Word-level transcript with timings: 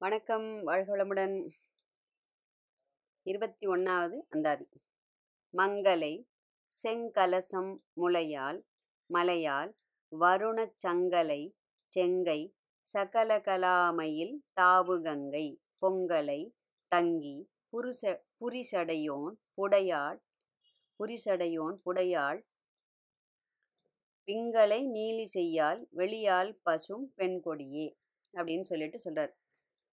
வணக்கம் 0.00 0.66
வாழ்களமுடன். 0.66 1.48
இருபத்தி 3.22 3.66
ஒன்றாவது 3.66 4.26
அந்தாதி. 4.30 4.68
மங்களை 5.56 6.28
செங்கலசம் 6.82 7.78
முளையால் 7.96 8.60
மலையால் 9.14 9.72
வருணச் 10.20 10.76
சங்கலை 10.86 11.52
செங்கை 11.86 12.56
சகலகலாமையில் 12.92 14.36
தாவுகங்கை 14.60 15.58
பொங்கலை 15.80 16.54
தங்கி 16.88 17.50
புருஷ 17.72 18.22
புரிசடையோன் 18.40 19.34
புடையாள் 19.56 20.20
புரிசடையோன் 20.98 21.76
புடையாள். 21.86 22.40
பிங்களை 24.24 24.86
நீலி 24.86 25.24
செய்யால் 25.24 25.88
வெளியால் 25.90 26.60
பசும் 26.62 27.12
பெண்கொடியே 27.16 27.98
அப்படின்னு 28.32 28.62
சொல்லிட்டு 28.62 29.10
சொல்றார். 29.10 29.46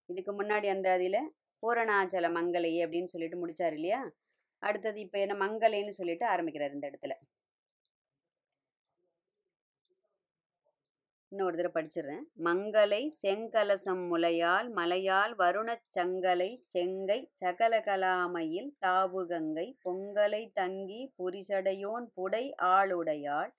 இதுக்கு 0.10 0.32
முன்னாடி 0.42 0.68
அந்த 0.68 0.88
அதில் 0.92 1.22
பூரணாச்சல 1.64 2.27
மங்கலை 2.38 2.72
அப்படின்னு 2.84 3.14
சொல்லிட்டு 3.14 3.38
முடிச்சார் 3.44 3.73
இல்லையா? 3.73 4.02
அடுத்தது 4.62 5.00
இப்போ 5.00 5.18
என்ன 5.20 5.36
மங்கலைன்னு 5.45 5.90
சொல்லிட்டு 5.90 6.26
ஆரம்பிக்கிறார் 6.26 6.72
இந்த 6.72 6.88
இடத்துல. 6.91 7.16
இன்னொரு 11.31 11.55
தடவை 11.58 11.72
படிச்சிடுறேன். 11.76 12.23
மங்களை 12.44 13.00
செங்கலசம் 13.22 14.04
முலையால் 14.12 14.68
மலையால் 14.72 15.34
வருணச் 15.36 15.88
சங்கலை 15.98 16.50
செங்கை 16.67 17.20
சகலகலாமையில் 17.42 18.70
தாவுகங்கை 18.86 19.67
பொங்கலை 19.86 20.44
தங்கி 20.53 21.02
புரிசடையோன் 21.17 22.08
புடை 22.14 22.45
ஆளுடையாள் 22.73 23.52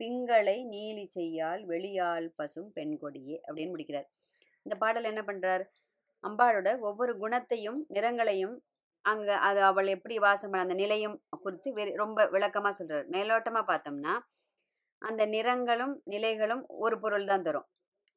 பிங்களை 0.00 0.58
நீலி 0.74 1.06
செய்யால் 1.16 1.64
வெளியால் 1.64 2.28
பசும் 2.36 2.70
பெண்கொடியே 2.74 3.36
அப்படின்னு 3.46 3.68
முடிக்கிறார். 3.68 4.08
இந்த 4.66 4.74
பாடல் 4.82 5.10
என்ன 5.10 5.22
பண்றார்? 5.26 5.64
அம்பாளோட 6.24 6.68
ஒவ்வொரு 6.88 7.12
குணத்தையும் 7.22 7.80
நிறங்களையும் 7.96 8.56
அங்க 9.04 9.28
அது 9.48 9.60
அவள் 9.62 9.88
எப்படி 9.96 10.14
வாசம் 10.24 10.50
பண்ண 10.50 10.64
அந்த 10.66 10.76
நிலையும் 10.82 11.16
குறித்து 11.44 11.68
வெறி 11.76 11.92
ரொம்ப 12.02 12.20
விளக்கமா 12.34 12.70
சொல்றார். 12.78 13.04
மேலோட்டமா 13.14 13.62
பார்த்தோம்னா 13.68 14.14
அந்த 15.02 15.22
நிறங்களும் 15.34 15.94
நிலைகளும் 16.14 16.62
ஒரு 16.84 16.96
பொருள் 17.02 17.28
தான் 17.30 17.44
தரும். 17.48 17.66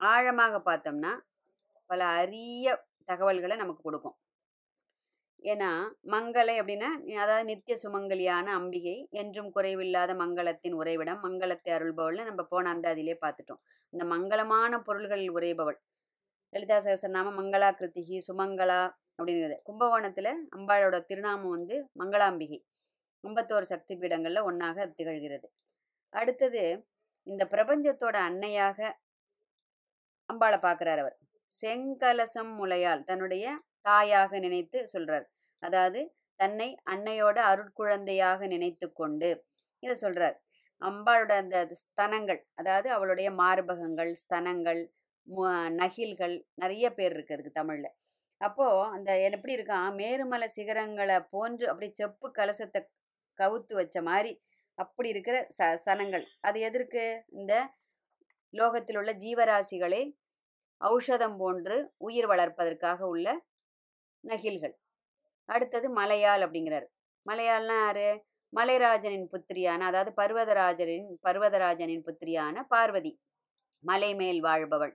ஆழமாக 0.02 0.56
பார்த்தோம்னா 0.70 1.12
பல 1.90 2.02
அரிய 2.22 2.68
தகவல்களை 3.06 3.56
நமக்கு 3.62 3.84
கொடுக்கும். 3.84 4.18
ஏன்னா 5.44 5.70
மங்களை 6.14 6.56
அப்படின்னா 6.62 6.90
அதாவது 7.24 7.46
நித்திய 7.52 7.76
சுமங்கலியான 7.84 8.48
அம்பிகை 8.60 8.96
என்றும் 9.22 9.52
குறைவில்லாத 9.56 10.12
மங்களத்தின் 10.24 10.76
உறைவிடம் 10.82 11.22
மங்களத்தை 11.28 11.72
அருள்பவள்னு 11.78 12.28
நம்ம 12.30 12.44
போன 12.54 12.72
அந்த 12.76 12.88
அதிலே 12.94 13.16
பார்த்துட்டோம். 13.24 13.62
இந்த 13.94 14.06
மங்களமான 14.16 14.82
பொருள்களில் 14.88 15.36
உரைபவள் 15.38 15.80
லலிதா 16.54 16.78
சகசரநாமம் 16.78 17.38
மங்களா 17.40 17.70
கிருத்திகி 17.72 18.18
சுமங்களா 18.28 18.82
அப்படிங்கிறது. 19.20 19.56
கும்பகோணத்தில் 19.64 20.32
அம்பாளோட 20.56 20.98
திருநாமம் 21.06 21.54
வந்து 21.56 21.76
மங்களாம்பிகை. 22.00 22.60
ஐம்பத்தோரு 23.24 23.66
சக்தி 23.66 23.94
பீடங்களில் 23.96 24.48
ஒன்றாக 24.50 24.88
திகழ்கிறது. 24.98 25.48
அடுத்தது 26.14 26.64
இந்த 27.28 27.44
பிரபஞ்சத்தோட 27.52 28.16
அன்னையாக 28.30 28.80
அம்பாளை 30.30 30.58
பார்க்குறார் 30.60 31.02
அவர். 31.04 31.18
செங்கலசம் 31.52 32.52
முலையால் 32.58 33.04
தன்னுடைய 33.04 33.46
தாயாக 33.82 34.40
நினைத்து 34.40 34.80
சொல்கிறார் 34.88 35.26
அதாவது 35.64 36.00
தன்னை 36.40 36.68
அன்னையோட 36.94 37.38
அருட்குழந்தையாக 37.52 38.48
நினைத்து 38.48 38.88
கொண்டு 38.92 39.30
இதை 39.84 39.96
சொல்கிறார் 39.96 40.36
அம்பாளோட 40.82 41.34
அந்த 41.38 41.58
ஸ்தனங்கள் 41.82 42.40
அதாவது 42.54 42.88
அவளுடைய 42.92 43.30
மார்பகங்கள் 43.32 44.12
ஸ்தனங்கள் 44.16 44.82
நகில்கள் 45.82 46.36
நிறைய 46.54 46.94
பேர் 46.94 47.12
இருக்கு 47.12 47.36
அதுக்கு 47.36 47.54
தமிழ்ல. 47.62 47.88
அப்போ 48.42 48.68
அந்த 48.90 49.10
எப்படி 49.22 49.56
இருக்கான் 49.58 49.90
மேருமலை 49.96 50.48
சிகரங்களை 50.56 51.18
போன்று 51.30 51.68
அப்படி 51.68 51.92
செப்பு 51.94 52.32
கலசத்தை 52.38 52.82
கவுத்து 53.40 53.74
வச்ச 53.74 54.02
மாதிரி 54.02 54.32
அப்படி 54.78 55.10
இருக்கிற 55.10 55.38
ச 55.58 55.76
சனங்கள். 55.86 56.26
அது 56.42 56.60
எதற்கு? 56.60 57.04
இந்த 57.30 57.54
லோகத்தில் 58.50 58.98
உள்ள 58.98 59.12
ஜீவராசிகளை 59.14 60.02
ஔஷதம் 60.82 61.38
போன்று 61.38 61.94
உயிர் 61.98 62.28
வளர்ப்பதற்காக 62.28 63.00
உள்ள 63.08 63.28
நகில்கள். 64.24 64.76
அடுத்தது 65.46 65.88
மலையாள் 65.90 66.44
அப்படிங்கிறார். 66.46 66.88
மலையாள்னா 67.26 67.78
யாரு? 67.86 68.08
மலைராஜனின் 68.54 69.28
புத்திரியான 69.28 69.86
அதாவது 69.86 70.12
பர்வதராஜரின் 70.22 71.10
பர்வதராஜனின் 71.28 72.02
புத்திரியான 72.02 72.64
பார்வதி. 72.64 73.12
மலை 73.84 74.16
மேல் 74.16 74.42
வாழ்பவள். 74.44 74.94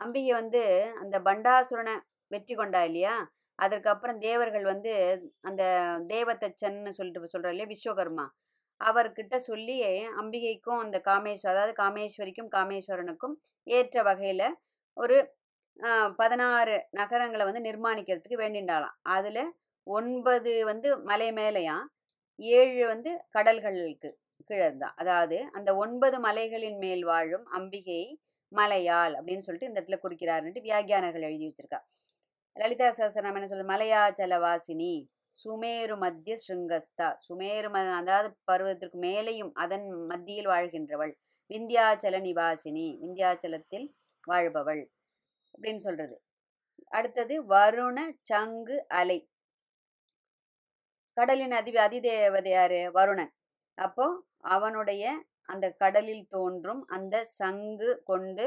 அம்பிகை 0.00 0.32
வந்து 0.32 0.62
அந்த 1.02 1.16
பண்டாசுரனை 1.26 1.94
வெற்றி 2.30 2.54
கொண்டா 2.54 2.80
இல்லையா? 2.82 3.14
அதற்கப்புறம் 3.58 4.18
தேவர்கள் 4.20 4.64
வந்து 4.64 4.92
அந்த 5.40 5.62
தேவதச்சன்னு 6.12 6.92
சொல்லிட்டு 6.98 7.32
சொல்ற 7.34 7.50
இல்லையா 7.52 7.70
விஸ்வகர்மா. 7.72 8.26
அவர்கிட்ட 8.80 9.36
சொல்லி 9.48 9.76
அம்பிகைக்கும் 10.20 10.82
அந்த 10.84 10.98
காமேஸ்வர 11.08 11.52
அதாவது 11.52 11.74
காமேஸ்வரிக்கும் 11.82 12.52
காமேஸ்வரனுக்கும் 12.54 13.34
ஏற்ற 13.66 14.02
வகையில் 14.02 14.46
ஒரு 14.96 15.16
பதினாறு 16.18 16.76
நகரங்களை 16.90 17.44
வந்து 17.44 17.62
நிர்மாணிக்கிறதுக்கு 17.68 18.38
வேண்டிண்டாலாம் 18.38 18.96
அதில் 19.08 19.42
ஒன்பது 19.86 20.52
வந்து 20.64 20.88
மலை 21.02 21.28
மேலேயாம் 21.32 21.86
ஏழு 22.38 22.82
வந்து 22.86 23.10
கடல்களுக்கு 23.30 24.10
கீழே 24.48 24.68
தான் 24.74 24.96
அதாவது 24.96 25.38
அந்த 25.56 25.70
ஒன்பது 25.76 26.16
மலைகளின் 26.20 26.78
மேல் 26.78 27.04
வாழும் 27.04 27.46
அம்பிகை 27.52 28.02
மலையாள் 28.52 29.14
அப்படின்னு 29.14 29.38
சொல்லிட்டு 29.38 29.68
இந்த 29.68 29.80
இடத்துல 29.80 29.98
குறிக்கிறாருன்ட்டு 30.02 30.60
வியாக்கியானர்கள் 30.60 31.22
எழுதி 31.22 31.46
வச்சிருக்கா. 31.46 31.80
லலிதா 32.56 32.88
சஹசரம் 32.88 33.36
என்ன 33.38 33.46
சொல்லுது? 33.46 33.72
மலையாச்சல 33.74 34.38
வாசினி 34.40 34.92
சுமேரு 35.36 35.96
மத்திய 35.98 36.36
ஸ்ருங்கஸ்தா 36.36 37.08
சுமேரு 37.28 37.68
ம 37.68 37.78
அதாவது 37.96 38.28
பருவத்திற்கு 38.52 38.98
மேலேயும் 39.00 39.52
அதன் 39.54 39.90
மத்தியில் 39.90 40.48
வாழ்கின்றவள். 40.48 41.12
விந்தியாச்சல 41.50 42.16
நிவாசினி 42.20 42.86
விந்தியாச்சலத்தில் 43.02 43.86
வாழ்பவள் 44.28 44.82
அப்படின்னு 45.54 45.76
சொல்றது. 45.76 46.14
அடுத்தது 46.90 47.34
வருண 47.48 47.98
சங்கு 48.22 48.76
அலை. 48.88 49.18
கடலின் 51.16 51.52
அதி 51.52 51.72
அதிதேவதையாரு 51.76 52.80
வருணன். 52.94 53.32
அப்போ 53.78 54.06
அவனுடைய 54.38 55.04
அந்த 55.52 55.66
கடலில் 55.82 56.26
தோன்றும் 56.28 56.82
அந்த 56.96 57.16
சங்கு 57.40 57.90
கொண்டு 58.04 58.46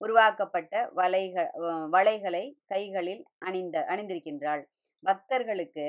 உருவாக்கப்பட்ட 0.00 0.74
வலைகள் 0.96 1.50
வலைகளை 1.94 2.44
கைகளில் 2.66 3.22
அணிந்த 3.38 3.76
அணிந்திருக்கின்றாள். 3.90 4.62
பக்தர்களுக்கு 5.04 5.86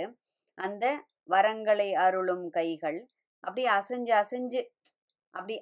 அந்த 0.57 0.85
வரங்களை 1.29 1.89
அருளும் 2.05 2.45
கைகள் 2.49 2.99
அப்படி 3.43 3.63
அசைஞ்சு 3.77 4.13
அசைஞ்சு 4.21 4.61
அப்படி 5.33 5.55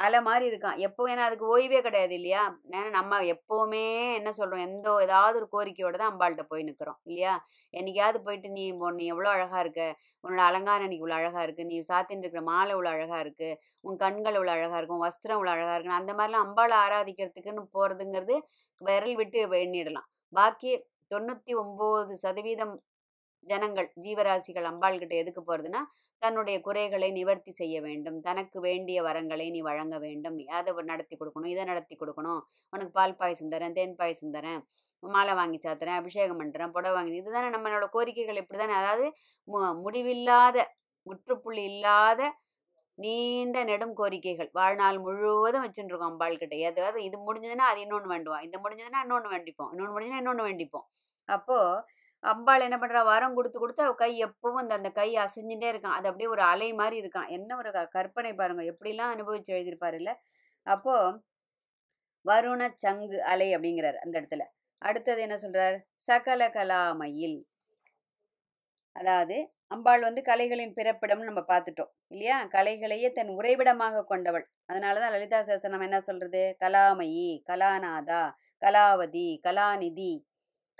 அலை 0.00 0.18
மாதிரி 0.28 0.44
இருக்கான். 0.50 0.78
எப்போ 0.86 1.02
ஏன்னா 1.12 1.24
அதுக்கு 1.28 1.46
ஓய்வே 1.54 1.78
கிடையாது 1.86 2.14
இல்லையா? 2.18 2.42
ஏன்னா 2.74 2.90
நம்ம 2.96 3.18
எப்போவுமே 3.34 3.82
என்ன 4.18 4.30
சொல்கிறோம் 4.38 4.62
எந்த 4.66 4.94
ஏதாவது 5.06 5.36
ஒரு 5.40 5.48
கோரிக்கையோட 5.54 5.94
தான் 6.02 6.12
அம்பாள்கிட்ட 6.12 6.44
போய் 6.52 6.66
நிற்கிறோம் 6.68 6.98
இல்லையா? 7.08 7.32
என்னைக்காவது 7.74 8.18
போயிட்டு 8.26 8.48
நீ 8.56 8.64
நீ 8.98 9.06
எவ்வளோ 9.14 9.30
அழகாக 9.34 9.62
இருக்க? 9.64 9.82
உன்னோட 10.24 10.42
அலங்காரம் 10.50 10.86
இன்னைக்கு 10.86 11.04
இவ்வளோ 11.04 11.18
அழகாக 11.20 11.44
இருக்குது 11.46 11.70
நீ 11.72 11.78
சாத்தின்னு 11.90 12.24
இருக்கிற 12.24 12.44
மாலை 12.50 12.72
இவ்வளோ 12.76 12.92
அழகாக 12.94 13.20
இருக்குது 13.24 13.58
உன் 13.88 14.00
கண்கள் 14.04 14.38
இவ்வளோ 14.38 14.54
அழகாக 14.56 14.80
இருக்கும் 14.80 15.04
வஸ்திரம் 15.06 15.38
இவ்வளோ 15.38 15.54
அழகாக 15.56 15.74
இருக்குன்னு 15.76 16.00
அந்த 16.02 16.14
மாதிரிலாம் 16.20 16.46
அம்பாளை 16.46 16.78
ஆராதிக்கிறதுக்குன்னு 16.84 17.64
போகிறதுங்கிறது 17.76 18.36
விரல் 18.80 19.18
விட்டு 19.20 19.40
எண்ணிடலாம். 19.64 20.08
பாக்கி 20.32 20.72
தொண்ணூற்றி 21.12 21.52
ஒம்பது 21.62 22.14
சதவீதம் 22.24 22.74
ஜனங்கள் 23.46 23.88
ஜீவராசிகள் 24.04 24.66
அம்பாள்கிட்ட 24.70 25.14
எதுக்கு 25.22 25.42
போகிறதுனா 25.48 25.80
தன்னுடைய 26.22 26.56
குறைகளை 26.66 27.08
நிவர்த்தி 27.18 27.52
செய்ய 27.60 27.76
வேண்டும். 27.86 28.18
தனக்கு 28.28 28.58
வேண்டிய 28.60 28.98
வரங்களை 29.02 29.46
நீ 29.50 29.60
வழங்க 29.70 29.98
வேண்டும். 29.98 30.36
அதை 30.58 30.72
நடத்தி 30.92 31.16
கொடுக்கணும். 31.16 31.52
இதை 31.54 31.64
நடத்தி 31.64 31.96
கொடுக்கணும். 32.02 32.42
உனக்கு 32.72 32.92
பால் 32.98 33.18
பாயசம் 33.22 33.52
தரேன் 33.54 33.76
தேன் 33.78 33.98
பாயசம் 34.02 34.34
தரேன் 34.36 34.62
மாலை 35.02 35.34
வாங்கி 35.38 35.58
சாத்துறேன் 35.64 35.98
அபிஷேகம் 36.00 36.40
பண்ணுறேன் 36.40 36.72
புடவை 36.76 36.94
வாங்கி 36.96 37.20
இதுதானே 37.20 37.48
நம்மளோட 37.54 37.86
கோரிக்கைகள் 37.94 38.40
இப்படி 38.42 38.58
தானே 38.62 38.74
அதாவது 38.80 39.06
மு 39.48 39.58
முடிவில்லாத 39.84 40.56
முற்றுப்புள்ளி 41.06 41.62
இல்லாத 41.72 42.20
நீண்ட 42.98 43.58
நெடும் 43.68 43.94
கோரிக்கைகள். 44.00 44.50
வாழ்நாள் 44.58 44.98
முழுவதும் 45.04 45.64
வச்சுருக்கோம் 45.64 46.10
அம்பாள் 46.10 46.40
கிட்ட. 46.42 46.54
ஏதாவது 46.68 46.98
இது 47.08 47.16
முடிஞ்சதுன்னா 47.26 47.66
அது 47.72 47.80
இன்னொன்று 47.84 48.08
வேண்டுவோம் 48.14 48.42
இது 48.46 48.58
முடிஞ்சதுன்னா 48.64 49.00
இன்னொன்று 49.06 49.30
வேண்டிப்போம். 49.34 49.70
இன்னொன்று 49.72 49.94
முடிஞ்சதுன்னா 49.94 50.22
இன்னொன்று 50.24 50.48
வேண்டிப்போம். 50.48 50.86
அப்போது 51.28 51.82
அம்பாள் 52.24 52.64
என்ன 52.66 52.76
பண்ணுறா 52.80 53.00
வரம் 53.04 53.36
கொடுத்து 53.36 53.58
கொடுத்து 53.58 53.82
அவள் 53.84 54.00
கை 54.02 54.10
எப்பவும் 54.26 54.60
அந்த 54.62 54.74
அந்த 54.78 54.90
கை 54.98 55.08
அசைஞ்சுட்டே 55.24 55.68
இருக்கான். 55.72 55.96
அது 55.98 56.08
அப்படியே 56.10 56.30
ஒரு 56.34 56.42
அலை 56.52 56.68
மாதிரி 56.80 56.96
இருக்கான். 57.02 57.28
என்ன 57.36 57.56
ஒரு 57.56 57.70
கற்பனை 57.96 58.32
பாருங்க. 58.40 58.64
எப்படிலாம் 58.72 59.14
அனுபவிச்சு 59.14 59.54
எழுதியிருப்பாரு 59.56 59.98
இல்லை? 60.02 60.14
அப்போ 60.66 60.94
வருண 62.24 62.62
சங்கு 62.84 63.18
அலை 63.32 63.48
அப்படிங்கிறார் 63.56 63.98
அந்த 64.04 64.14
இடத்துல. 64.20 64.44
அடுத்தது 64.82 65.20
என்ன 65.26 65.36
சொல்றார்? 65.44 65.76
சகல 66.08 66.42
கலாமையில் 66.58 67.38
அதாவது 68.96 69.36
அம்பாள் 69.74 70.02
வந்து 70.06 70.22
கலைகளின் 70.22 70.74
பிறப்பிடம்னு 70.78 71.28
நம்ம 71.28 71.42
பார்த்துட்டோம் 71.50 71.90
இல்லையா? 72.08 72.36
கலைகளையே 72.54 73.08
தன் 73.18 73.30
உறைவிடமாக 73.38 74.04
கொண்டவள். 74.04 74.44
அதனால 74.66 75.00
தான் 75.00 75.14
லலிதா 75.14 75.40
நம்ம 75.68 75.86
என்ன 75.88 76.00
சொல்றது? 76.00 76.42
கலாமயி 76.64 77.28
கலாநாதா 77.50 78.22
கலாவதி 78.62 79.28
கலாநிதி 79.46 80.12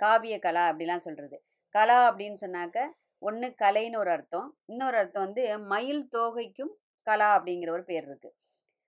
காவிய 0.01 0.35
கலா 0.39 0.63
அப்படிலாம் 0.71 1.05
சொல்கிறது 1.05 1.37
கலா 1.75 1.97
அப்படின்னு 2.09 2.37
சொன்னாக்க 2.43 2.77
ஒன்று 3.21 3.47
கலைன்னு 3.63 3.97
ஒரு 3.97 4.11
அர்த்தம். 4.15 4.47
இன்னொரு 4.71 4.97
அர்த்தம் 5.01 5.25
வந்து 5.25 5.43
மயில் 5.71 6.03
தோகைக்கும் 6.15 6.73
கலா 7.07 7.27
அப்படிங்கிற 7.37 7.69
ஒரு 7.77 7.83
பேர் 7.89 8.05
இருக்குது 8.07 8.35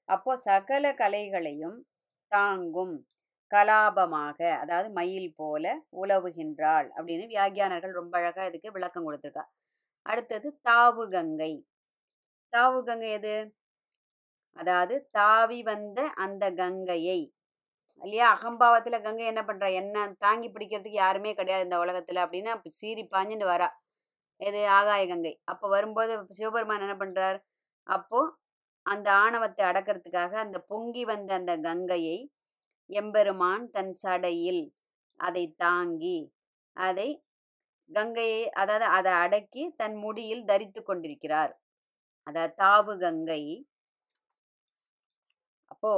அப்போ 0.09 0.31
சகல 0.47 0.85
கலைகளையும் 1.01 1.77
தாங்கும் 2.31 2.95
கலாபமாக 3.51 4.39
அதாவது 4.61 4.89
மயில் 4.91 5.29
போல 5.35 5.65
உலவுகின்றாள் 6.03 6.87
அப்படின்னு 6.97 7.25
வியாக்கியானர்கள் 7.33 7.99
ரொம்ப 7.99 8.13
அழகாக 8.19 8.47
இதுக்கு 8.51 8.75
விளக்கம் 8.77 9.05
கொடுத்துருக்கா. 9.07 9.43
அடுத்தது 10.05 10.47
தாவு 10.69 11.03
கங்கை 11.15 11.53
தாவு 12.53 12.79
கங்கை 12.87 13.09
எது? 13.17 13.35
அதாவது 14.57 14.95
தாவி 15.17 15.59
வந்த 15.69 15.99
அந்த 16.25 16.43
கங்கையை. 16.59 17.19
இல்லையா? 18.01 18.27
அகம்பாவத்தில் 18.35 19.03
கங்கை 19.05 19.25
என்ன 19.31 19.41
பண்ணுறா 19.49 19.67
என்ன 19.81 19.97
தாங்கி 20.17 20.47
பிடிக்கிறதுக்கு 20.49 21.01
யாருமே 21.03 21.31
கிடையாது 21.33 21.65
இந்த 21.67 21.77
உலகத்தில் 21.79 22.19
அப்படின்னு 22.25 22.49
அப்ப 22.55 22.71
சீறி 22.79 23.03
பாஞ்சுட்டு 23.13 23.47
வரா. 23.51 23.67
எது 24.41 24.61
ஆகாய 24.77 25.03
கங்கை. 25.07 25.33
அப்போ 25.51 25.65
வரும்போது 25.69 26.13
சிவபெருமான் 26.39 26.85
என்ன 26.87 26.95
பண்ணுறார் 27.01 27.37
அப்போது 27.87 28.33
அந்த 28.85 29.07
ஆணவத்தை 29.23 29.63
அடக்கிறதுக்காக 29.69 30.33
அந்த 30.45 30.57
பொங்கி 30.71 31.03
வந்த 31.11 31.31
அந்த 31.39 31.53
கங்கையை 31.67 32.17
எம்பெருமான் 32.89 33.65
தன் 33.75 33.93
சடையில் 34.03 34.63
அதை 35.19 35.45
தாங்கி 35.57 36.17
அதை 36.77 37.09
கங்கையை 37.89 38.41
அதாவது 38.61 38.85
அதை 38.97 39.11
அடக்கி 39.23 39.63
தன் 39.81 39.97
முடியில் 40.03 40.47
தரித்து 40.51 40.81
கொண்டிருக்கிறார். 40.83 41.53
அதாவது 42.27 42.53
தாவு 42.63 42.93
கங்கை. 43.03 43.43
அப்போ 45.71 45.93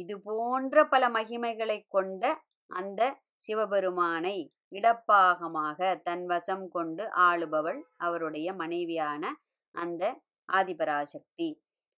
இது 0.00 0.14
போன்ற 0.28 0.84
பல 0.92 1.04
மகிமைகளை 1.16 1.78
கொண்ட 1.96 2.24
அந்த 2.70 3.00
சிவபெருமானை 3.46 4.36
இடப்பாகமாக 4.78 5.78
தன் 6.06 6.24
வசம் 6.32 6.64
கொண்டு 6.76 7.04
ஆளுபவள் 7.26 7.80
அவருடைய 8.06 8.48
மனைவியான 8.62 9.22
அந்த 9.74 10.02
ஆதிபராசக்தி. 10.48 11.48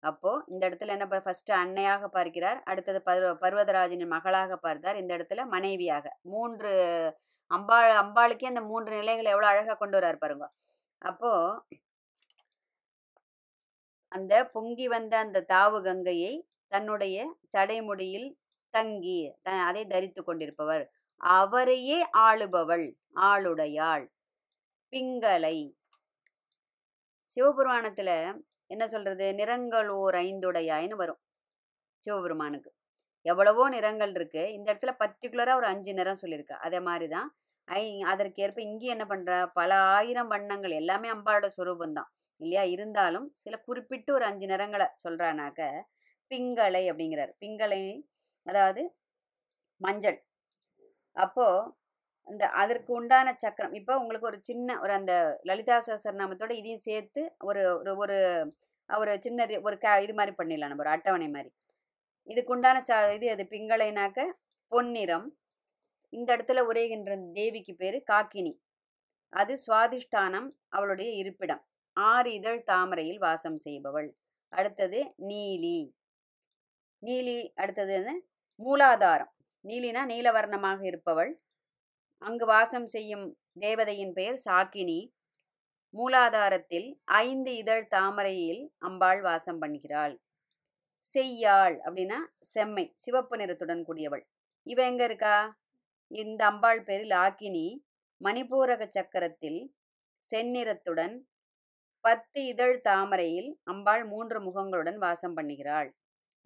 அப்போ 0.03 0.31
இந்த 0.51 0.61
இடத்துல 0.67 0.93
என்ன 0.95 1.05
ஃபர்ஸ்ட் 1.25 1.51
அன்னையாக 1.61 2.07
பார்க்கிறார் 2.15 2.59
அடுத்தது 2.71 2.99
பர்வ 3.07 3.29
பர்வதராஜனின் 3.43 4.13
மகளாக 4.15 4.57
பார்த்தார் 4.65 4.99
இந்த 5.01 5.11
இடத்துல 5.17 5.43
மனைவியாக. 5.55 6.05
மூன்று 6.33 6.71
அம்பாள் 7.51 7.91
அம்பாளுக்கே 8.03 8.51
அந்த 8.51 8.61
மூன்று 8.71 8.91
நிலைகளை 9.01 9.29
எவ்வளவு 9.33 9.51
அழகா 9.53 9.75
கொண்டு 9.75 9.97
வரார் 9.99 10.21
பாருங்க. 10.23 10.45
அப்போ 11.01 11.31
அந்த 14.11 14.33
பொங்கி 14.55 14.85
வந்த 14.95 15.13
அந்த 15.25 15.39
தாவு 15.53 15.79
கங்கையை 15.87 16.33
தன்னுடைய 16.75 17.17
சடைமுடியில் 17.53 18.29
தங்கி 18.73 19.19
த 19.41 19.51
அதை 19.69 19.83
தரித்து 19.85 20.21
கொண்டிருப்பவர். 20.23 20.83
அவரையே 21.21 21.99
ஆளுபவள் 22.17 22.85
ஆளுடையாள். 23.21 24.05
பிங்களை. 24.93 25.57
சிவபுராணத்துல 27.29 28.09
என்ன 28.73 28.83
சொல்றது? 28.87 29.25
நிறங்களோர் 29.37 30.15
ஐந்துடையாயின்னு 30.23 30.97
வரும். 31.03 31.21
சிவபெருமானுக்கு. 32.03 32.71
எவ்வளவோ 33.25 33.63
நிறங்கள் 33.69 34.13
இருக்கு. 34.15 34.43
இந்த 34.53 34.67
இடத்துல 34.73 34.91
பர்டிகுலரா 35.01 35.55
ஒரு 35.55 35.67
அஞ்சு 35.73 35.91
நிறம் 35.93 36.21
சொல்லியிருக்கு. 36.21 36.55
அதே 36.67 36.79
மாதிரிதான் 36.79 37.29
ஐ 37.67 37.83
அதற்கேற்ப 38.01 38.59
இங்கே 38.61 38.87
என்ன 38.87 39.05
பண்ற? 39.05 39.31
பல 39.59 39.71
ஆயிரம் 39.95 40.27
வண்ணங்கள். 40.27 40.73
எல்லாமே 40.81 41.07
அம்பாளோட 41.09 41.47
சுரூபம் 41.57 41.97
தான் 41.99 42.11
இல்லையா? 42.41 42.63
இருந்தாலும் 42.75 43.27
சில 43.33 43.55
குறிப்பிட்டு 43.67 44.11
ஒரு 44.13 44.25
அஞ்சு 44.25 44.45
நிறங்களை 44.45 44.87
சொல்றானாக்க 45.03 45.61
பிங்களை 46.31 46.83
அப்படிங்கிறார். 46.91 47.31
பிங்களை 47.43 47.81
அதாவது 48.45 48.81
மஞ்சள். 49.81 50.19
அப்போது 51.15 51.71
அந்த 52.27 52.43
அதற்கு 52.61 52.91
உண்டான 52.93 53.29
சக்கரம் 53.43 53.75
இப்போ 53.79 53.93
உங்களுக்கு 54.01 54.29
ஒரு 54.31 54.39
சின்ன 54.41 54.77
ஒரு 54.83 54.93
அந்த 54.99 55.13
லலிதா 55.49 55.77
சஹஸ்ரநாமத்தோட 55.87 56.53
இதையும் 56.61 56.85
சேர்த்து 56.89 57.21
ஒரு 57.49 57.61
ஒரு 57.81 57.93
ஒரு 58.03 58.17
ஒரு 58.89 59.11
சின்ன 59.25 59.45
ஒரு 59.67 59.77
க 59.77 59.87
இது 60.05 60.13
மாதிரி 60.19 60.33
பண்ணிடலாம் 60.39 60.71
நம்ம 60.71 60.83
ஒரு 60.85 60.93
அட்டவணை 60.95 61.27
மாதிரி. 61.35 61.49
இதுக்கு 62.27 62.53
உண்டான 62.55 62.77
ச 62.89 62.93
இது 63.17 63.27
அது 63.35 63.43
பிங்களைனாக்க 63.53 64.19
பொன்னிறம் 64.71 65.27
இந்த 66.13 66.29
இடத்துல 66.35 66.61
உரைகின்ற 66.69 67.11
தேவிக்கு 67.39 67.73
பேர் 67.75 67.97
காக்கினி. 68.11 68.53
அது 69.33 69.53
சுவாதிஷ்டானம் 69.65 70.47
அவளுடைய 70.69 71.09
இருப்பிடம். 71.21 71.61
ஆறு 71.97 72.29
இதழ் 72.33 72.61
தாமரையில் 72.63 73.19
வாசம் 73.19 73.59
செய்பவள். 73.65 74.09
அடுத்தது 74.53 74.99
நீலி. 75.29 75.77
நீலி 77.03 77.37
அடுத்தது 77.55 77.93
என்ன? 77.93 78.11
மூலாதாரம். 78.59 79.31
நீலினா 79.65 80.01
நீலவர்ணமாக 80.05 80.79
இருப்பவள். 80.85 81.31
அங்கு 82.21 82.45
வாசம் 82.45 82.87
செய்யும் 82.87 83.25
தேவதையின் 83.59 84.13
பெயர் 84.13 84.39
சாக்கினி. 84.45 84.99
மூலாதாரத்தில் 85.93 86.87
ஐந்து 87.05 87.55
இதழ் 87.55 87.87
தாமரையில் 87.87 88.63
அம்பாள் 88.77 89.21
வாசம் 89.21 89.61
பண்ணுகிறாள். 89.61 90.15
செய்யாள் 91.05 91.75
அப்படின்னா 91.85 92.19
செம்மை 92.39 92.85
சிவப்பு 92.95 93.35
நிறத்துடன் 93.37 93.83
கூடியவள். 93.83 94.23
இவ 94.63 94.83
எங்க 94.83 95.03
இருக்கா? 95.03 95.37
இந்த 96.11 96.41
அம்பாள் 96.45 96.83
பேரில் 96.83 97.09
லாக்கினி 97.09 97.67
மணிபூரக 98.21 98.83
சக்கரத்தில் 98.87 99.59
செந்நிறத்துடன் 100.31 101.15
பத்து 102.01 102.39
இதழ் 102.45 102.81
தாமரையில் 102.81 103.49
அம்பாள் 103.63 104.03
மூன்று 104.05 104.39
முகங்களுடன் 104.41 104.97
வாசம் 104.97 105.37
பண்ணுகிறாள். 105.37 105.89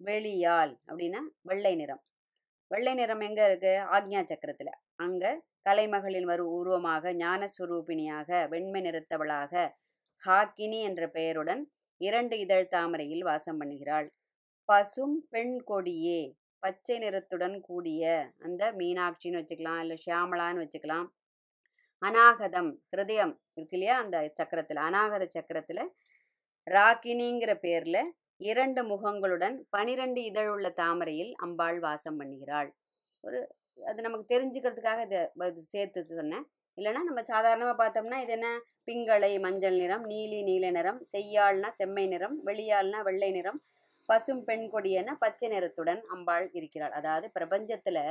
வெளியால் 0.00 0.72
அப்படின்னா 0.86 1.20
வெள்ளை 1.40 1.74
நிறம். 1.74 2.02
வெள்ளை 2.70 2.94
நிறம் 2.94 3.20
எங்க 3.20 3.40
இருக்கு? 3.48 3.72
ஆக்ஞா 3.90 4.20
சக்கரத்துல. 4.30 4.70
அங்க 4.96 5.24
கலைமகளின் 5.68 6.22
வரு 6.22 6.44
உருவமாக 6.50 7.12
ஞானஸ்வரூபிணியாக 7.12 8.48
வெண்மை 8.48 8.80
நிறத்தவளாக 8.80 9.52
ஹாக்கினி 10.22 10.78
என்ற 10.80 11.08
பெயருடன் 11.08 11.62
இரண்டு 12.00 12.38
இதழ் 12.38 12.68
தாமரையில் 12.68 13.22
வாசம் 13.22 13.60
பண்ணுகிறாள். 13.60 14.06
பசும் 14.68 15.16
பெண் 15.30 15.56
கொடியே 15.64 16.20
பச்சை 16.62 16.98
நிறத்துடன் 16.98 17.60
கூடிய 17.60 18.04
அந்த 18.38 18.72
மீனாட்சின்னு 18.72 19.40
வச்சுக்கலாம் 19.40 19.80
இல்லை 19.80 19.96
ஷியாமலான்னு 20.06 20.62
வச்சுக்கலாம். 20.64 21.08
அநாகதம் 22.02 22.70
ஹிருதயம் 22.90 23.34
இருக்கு 23.54 23.76
இல்லையா? 23.78 23.96
அந்த 23.98 24.32
சக்கரத்தில். 24.40 24.80
அநாகத 24.88 25.24
சக்கரத்தில் 25.28 25.82
ராக்கினிங்கிற 26.66 27.54
பேரில் 27.54 28.02
இரண்டு 28.40 28.80
முகங்களுடன் 28.92 29.56
பனிரெண்டு 29.74 30.20
இதழுள்ள 30.30 30.68
தாமரையில் 30.80 31.32
அம்பாள் 31.44 31.78
வாசம் 31.86 32.18
பண்ணுகிறாள். 32.20 32.70
ஒரு 33.24 33.40
அது 33.78 34.00
நமக்கு 34.06 34.26
தெரிஞ்சுக்கிறதுக்காக 34.34 35.02
இதை 35.08 35.20
சேர்த்து 35.74 36.00
சொன்னேன். 36.10 36.46
இல்லைன்னா 36.78 37.02
நம்ம 37.08 37.22
சாதாரணமாக 37.32 37.76
பார்த்தோம்னா 37.80 38.18
இது 38.24 38.34
என்ன? 38.36 38.48
பிங்களை 38.88 39.32
மஞ்சள் 39.46 39.78
நிறம் 39.82 40.04
நீலி 40.12 40.40
நீல 40.48 40.66
நிறம் 40.78 41.00
செய்யாள்னா 41.12 41.70
செம்மை 41.78 42.04
நிறம் 42.06 42.36
வெளியாள்னா 42.48 43.00
வெள்ளை 43.08 43.30
நிறம் 43.38 43.60
பசும் 44.08 44.42
பெண் 44.48 44.66
கொடியன 44.72 45.10
பச்சை 45.22 45.48
நிறத்துடன் 45.52 46.00
அம்பாள் 46.14 46.46
இருக்கிறாள். 46.58 46.94
அதாவது 46.98 47.26
பிரபஞ்சத்தில் 47.36 48.02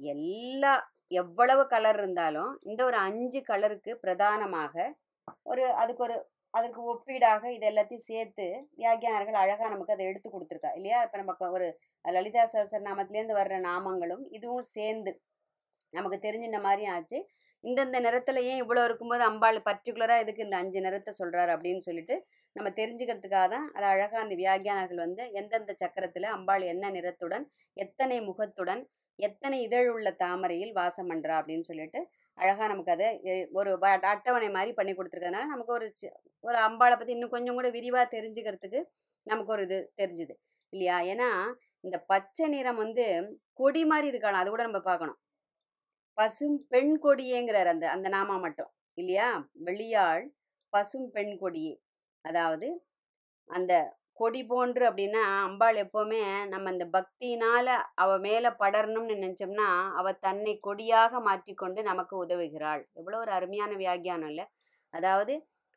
எல்லா 0.00 0.72
எவ்வளவு 1.20 1.62
கலர் 1.72 1.98
இருந்தாலும் 2.00 2.52
இந்த 2.68 2.80
ஒரு 2.84 2.96
அஞ்சு 3.08 3.40
கலருக்கு 3.50 3.92
பிரதானமாக 4.04 4.74
ஒரு 5.52 5.64
அதுக்கு 5.82 6.02
ஒரு 6.06 6.16
அதற்கு 6.56 6.80
ஒப்பீடாக 6.92 7.44
இது 7.56 7.66
எல்லாத்தையும் 7.70 8.08
சேர்த்து 8.10 8.46
வியாக்கியானர்கள் 8.80 9.38
அழகாக 9.42 9.70
நமக்கு 9.74 9.94
அதை 9.94 10.04
எடுத்து 10.10 10.28
கொடுத்துருக்கா 10.30 10.70
இல்லையா? 10.78 10.98
இப்போ 11.06 11.18
நமக்கு 11.22 11.44
ஒரு 11.56 11.68
லலிதா 12.04 12.44
சஹஸ்ரநாமத்திலேருந்து 12.52 13.38
வர்ற 13.40 13.56
நாமங்களும் 13.68 14.24
இதுவும் 14.38 14.68
சேர்ந்து 14.76 15.12
நமக்கு 15.92 16.18
தெரிஞ்சின 16.24 16.60
மாதிரியும் 16.62 16.94
ஆச்சு. 16.94 17.18
இந்தந்த 17.64 17.98
நிறத்துல 18.06 18.40
ஏன் 18.50 18.60
இவ்வளோ 18.62 18.82
இருக்கும்போது 18.88 19.22
அம்பாள் 19.28 19.58
பர்டிகுலராக 19.68 20.24
இதுக்கு 20.24 20.44
இந்த 20.46 20.56
அஞ்சு 20.62 20.80
நிறத்தை 20.80 21.12
சொல்கிறாரு 21.20 21.50
அப்படின்னு 21.54 21.82
சொல்லிட்டு 21.86 22.16
நம்ம 22.56 22.68
தெரிஞ்சுக்கிறதுக்காக 22.78 23.46
தான் 23.48 23.66
அது 23.76 23.86
அழகாக 23.86 24.20
அந்த 24.24 24.34
வியாகியானர்கள் 24.42 25.02
வந்து 25.04 25.24
எந்தெந்த 25.40 25.72
சக்கரத்தில் 25.82 26.28
அம்பாள் 26.36 26.64
என்ன 26.72 26.90
நிறத்துடன் 26.90 27.44
எத்தனை 27.76 28.18
முகத்துடன் 28.28 28.82
எத்தனை 29.18 29.58
இதழ் 29.62 29.90
உள்ள 29.92 30.08
தாமரையில் 30.22 30.72
வாசம் 30.72 31.10
பண்ணுறா 31.10 31.34
அப்படின்னு 31.40 31.68
சொல்லிட்டு 31.68 32.00
அழகாக 32.38 32.68
நமக்கு 32.68 32.94
அதை 32.94 33.08
ஒரு 33.52 33.70
அட்டவணை 34.10 34.48
மாதிரி 34.50 34.72
பண்ணி 34.72 34.92
கொடுத்துருக்கறதுனால 34.92 35.50
நமக்கு 35.52 35.72
ஒரு 35.72 35.86
ஒரு 36.44 36.58
அம்பாளை 36.66 36.96
பற்றி 36.96 37.14
இன்னும் 37.16 37.34
கொஞ்சம் 37.36 37.58
கூட 37.58 37.68
விரிவாக 37.70 38.06
தெரிஞ்சுக்கிறதுக்கு 38.16 38.80
நமக்கு 39.26 39.52
ஒரு 39.52 39.62
இது 39.62 39.78
தெரிஞ்சுது 39.96 40.34
இல்லையா? 40.72 40.96
ஏன்னா 41.12 41.28
இந்த 41.84 41.96
பச்சை 42.08 42.46
நிறம் 42.48 42.80
வந்து 42.84 43.04
கொடி 43.54 43.82
மாதிரி 43.84 44.08
இருக்கலாம் 44.12 44.42
அது 44.42 44.50
கூட 44.50 44.62
நம்ம 44.62 44.80
பார்க்கணும். 44.80 45.18
பசும் 46.18 46.58
பெண் 46.68 46.94
கொடியேங்கிறார் 47.04 47.70
அந்த 47.72 47.86
அந்த 47.90 48.08
நாமா 48.08 48.36
மட்டும் 48.40 48.70
இல்லையா? 48.98 49.28
வெளியாள் 49.66 50.24
பசும் 50.72 51.08
பெண் 51.10 51.34
கொடியே. 51.38 51.74
அதாவது 52.24 52.68
அந்த 53.50 53.72
கொடி 54.18 54.40
போன்று 54.50 54.82
அப்படின்னா 54.88 55.22
அம்பாள் 55.46 55.78
எப்போவுமே 55.82 56.20
நம்ம 56.52 56.70
இந்த 56.74 56.86
பக்தியினால 56.96 57.66
அவ 58.02 58.10
மேலே 58.26 58.50
படரணும்னு 58.62 59.16
நினைச்சோம்னா 59.16 59.68
அவ 60.00 60.12
தன்னை 60.26 60.54
கொடியாக 60.66 61.20
மாற்றிக்கொண்டு 61.28 61.82
நமக்கு 61.90 62.14
உதவுகிறாள். 62.24 62.82
எவ்வளோ 63.00 63.18
ஒரு 63.24 63.32
அருமையான 63.38 63.72
வியாகியானம் 63.82 64.30
இல்லை? 64.32 64.46
அதாவது 64.94 65.34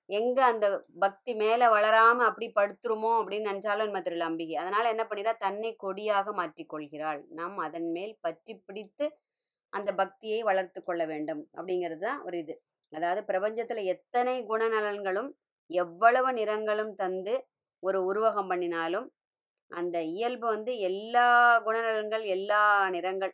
எங்கே 0.10 0.44
அந்த 0.52 0.68
பக்தி 1.04 1.32
மேலே 1.42 1.66
வளராமல் 1.74 2.28
அப்படி 2.30 2.48
படுத்துருமோ 2.60 3.12
அப்படின்னு 3.20 3.50
நினச்சாலும் 3.52 3.92
நம்ம 3.96 4.26
அம்பிகை. 4.30 4.56
அதனால் 4.64 4.92
என்ன 4.94 5.04
பண்ணிடா 5.10 5.34
தன்னை 5.46 5.72
கொடியாக 5.86 6.32
மாற்றிக்கொள்கிறாள். 6.40 7.22
நாம் 7.40 7.58
அதன் 7.68 7.90
மேல் 7.98 8.16
பற்றி 8.22 8.54
பிடித்து 8.68 9.06
அந்த 9.74 9.90
பக்தியை 10.02 10.40
வளர்த்து 10.50 10.80
கொள்ள 10.84 11.02
வேண்டும். 11.12 11.44
அப்படிங்கிறது 11.58 12.04
தான் 12.08 12.22
ஒரு 12.28 12.38
இது. 12.44 12.56
அதாவது 12.94 13.22
பிரபஞ்சத்தில் 13.32 13.84
எத்தனை 13.94 14.36
குணநலன்களும் 14.52 15.30
எவ்வளவு 15.70 16.30
நிறங்களும் 16.40 16.94
தந்து 17.02 17.34
ஒரு 17.84 18.00
உருவகம் 18.06 18.50
பண்ணினாலும் 18.50 19.08
அந்த 19.72 19.98
இயல்பு 20.12 20.46
வந்து 20.48 20.72
எல்லா 20.80 21.28
குணநலன்கள் 21.60 22.24
எல்லா 22.28 22.62
நிறங்கள் 22.90 23.34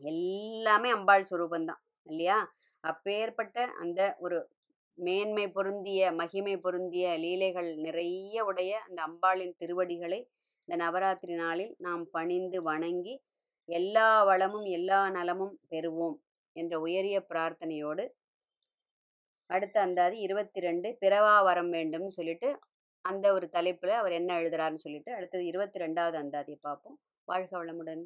எல்லாமே 0.00 0.88
அம்பாள் 0.90 1.28
சுரூபந்தான் 1.30 1.82
இல்லையா? 2.06 2.38
அப்பேற்பட்ட 2.84 3.66
அந்த 3.80 4.00
ஒரு 4.18 4.38
மேன்மை 4.98 5.46
பொருந்திய 5.48 6.12
மகிமை 6.12 6.54
பொருந்திய 6.56 7.06
லீலைகள் 7.18 7.70
நிறைய 7.76 8.44
உடைய 8.44 8.72
அந்த 8.78 8.98
அம்பாளின் 9.02 9.56
திருவடிகளை 9.58 10.20
இந்த 10.68 10.76
நவராத்திரி 10.76 11.34
நாளில் 11.34 11.74
நாம் 11.78 12.04
பணிந்து 12.10 12.58
வணங்கி 12.62 13.14
எல்லா 13.68 14.08
வளமும் 14.24 14.66
எல்லா 14.68 15.00
நலமும் 15.10 15.54
பெறுவோம் 15.70 16.16
என்ற 16.56 16.74
உயரிய 16.80 17.18
பிரார்த்தனையோடு 17.30 18.04
அடுத்த 19.50 19.76
அந்தாதி 19.80 20.16
இருபத்தி 20.18 20.60
ரெண்டு 20.60 20.88
பிறவா 21.02 21.36
வரம் 21.42 21.70
வேண்டும்னு 21.70 22.10
சொல்லிட்டு 22.10 22.48
அந்த 23.10 23.26
ஒரு 23.32 23.46
தலைப்பில் 23.48 23.98
அவர் 24.00 24.12
என்ன 24.12 24.30
எழுதுறாருன்னு 24.40 24.84
சொல்லிட்டு 24.84 25.10
அடுத்தது 25.14 25.44
இருபத்தி 25.46 25.78
ரெண்டாவது 25.80 26.16
அந்தாதியை 26.22 26.58
பார்ப்போம். 26.60 26.96
வாழ்க 27.28 27.52
வளமுடன். 27.58 28.04